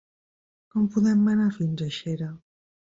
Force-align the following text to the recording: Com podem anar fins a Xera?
Com 0.75 0.89
podem 0.95 1.23
anar 1.35 1.49
fins 1.61 1.87
a 1.91 1.95
Xera? 2.01 2.35